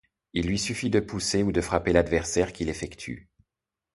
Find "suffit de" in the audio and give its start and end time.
0.57-0.99